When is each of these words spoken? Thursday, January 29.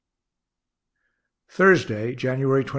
Thursday, 1.49 2.15
January 2.15 2.63
29. 2.63 2.69